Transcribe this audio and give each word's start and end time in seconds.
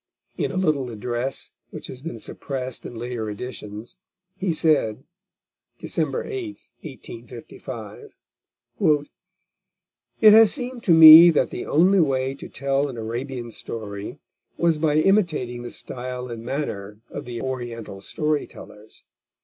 In 0.35 0.51
a 0.51 0.57
little 0.57 0.89
address 0.89 1.51
which 1.69 1.85
has 1.85 2.01
been 2.01 2.17
suppressed 2.17 2.87
in 2.87 2.95
later 2.95 3.29
editions 3.29 3.97
he 4.35 4.51
said 4.51 5.03
(December 5.77 6.23
8, 6.25 6.71
1855) 6.81 8.09
"It 10.19 10.33
has 10.33 10.51
seemed 10.51 10.81
to 10.85 10.91
me 10.95 11.29
that 11.29 11.51
the 11.51 11.67
only 11.67 11.99
way 11.99 12.33
to 12.33 12.49
tell 12.49 12.87
an 12.89 12.97
Arabian 12.97 13.51
Story 13.51 14.17
was 14.57 14.79
by 14.79 14.95
imitating 14.95 15.61
the 15.61 15.69
style 15.69 16.29
and 16.29 16.43
manner 16.43 16.97
of 17.11 17.25
the 17.25 17.39
Oriental 17.39 18.01
Story 18.01 18.47
tellers. 18.47 19.03